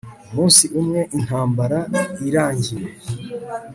[0.29, 1.79] umunsi umwe intambara
[2.27, 2.87] irangiye